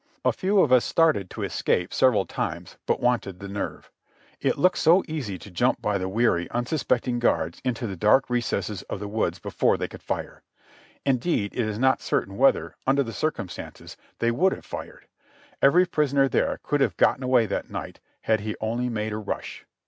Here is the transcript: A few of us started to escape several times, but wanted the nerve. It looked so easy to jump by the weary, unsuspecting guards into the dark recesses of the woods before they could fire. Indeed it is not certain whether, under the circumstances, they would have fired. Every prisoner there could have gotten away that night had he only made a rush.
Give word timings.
A 0.25 0.31
few 0.33 0.61
of 0.61 0.71
us 0.71 0.83
started 0.83 1.29
to 1.29 1.43
escape 1.43 1.93
several 1.93 2.25
times, 2.25 2.75
but 2.87 2.99
wanted 2.99 3.39
the 3.39 3.47
nerve. 3.47 3.91
It 4.39 4.57
looked 4.57 4.79
so 4.79 5.03
easy 5.07 5.37
to 5.37 5.51
jump 5.51 5.79
by 5.79 5.99
the 5.99 6.09
weary, 6.09 6.49
unsuspecting 6.49 7.19
guards 7.19 7.61
into 7.63 7.85
the 7.85 7.95
dark 7.95 8.27
recesses 8.27 8.81
of 8.89 8.99
the 8.99 9.07
woods 9.07 9.37
before 9.37 9.77
they 9.77 9.87
could 9.87 10.01
fire. 10.01 10.41
Indeed 11.05 11.53
it 11.53 11.67
is 11.67 11.77
not 11.77 12.01
certain 12.01 12.35
whether, 12.35 12.77
under 12.87 13.03
the 13.03 13.13
circumstances, 13.13 13.95
they 14.17 14.31
would 14.31 14.53
have 14.53 14.65
fired. 14.65 15.05
Every 15.61 15.85
prisoner 15.85 16.27
there 16.27 16.59
could 16.63 16.81
have 16.81 16.97
gotten 16.97 17.21
away 17.21 17.45
that 17.45 17.69
night 17.69 17.99
had 18.21 18.39
he 18.39 18.55
only 18.59 18.89
made 18.89 19.13
a 19.13 19.17
rush. 19.17 19.67